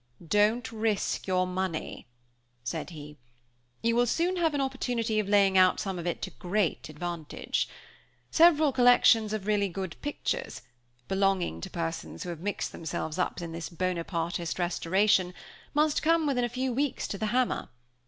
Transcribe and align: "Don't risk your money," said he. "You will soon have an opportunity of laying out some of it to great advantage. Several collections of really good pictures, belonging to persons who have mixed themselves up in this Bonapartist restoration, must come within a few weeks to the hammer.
"Don't 0.27 0.71
risk 0.71 1.27
your 1.27 1.45
money," 1.45 2.07
said 2.63 2.89
he. 2.89 3.19
"You 3.83 3.95
will 3.95 4.07
soon 4.07 4.37
have 4.37 4.55
an 4.55 4.59
opportunity 4.59 5.19
of 5.19 5.29
laying 5.29 5.59
out 5.59 5.79
some 5.79 5.99
of 5.99 6.07
it 6.07 6.23
to 6.23 6.31
great 6.31 6.89
advantage. 6.89 7.69
Several 8.31 8.71
collections 8.71 9.31
of 9.31 9.45
really 9.45 9.69
good 9.69 9.95
pictures, 10.01 10.63
belonging 11.07 11.61
to 11.61 11.69
persons 11.69 12.23
who 12.23 12.31
have 12.31 12.39
mixed 12.39 12.71
themselves 12.71 13.19
up 13.19 13.43
in 13.43 13.51
this 13.51 13.69
Bonapartist 13.69 14.57
restoration, 14.57 15.35
must 15.75 16.01
come 16.01 16.25
within 16.25 16.43
a 16.45 16.49
few 16.49 16.73
weeks 16.73 17.07
to 17.07 17.19
the 17.19 17.27
hammer. 17.27 17.69